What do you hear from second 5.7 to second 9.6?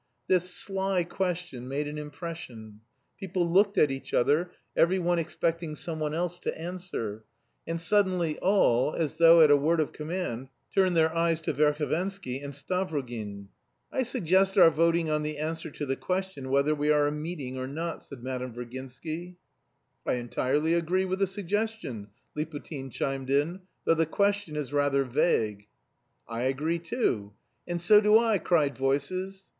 someone else to answer, and suddenly all, as though at a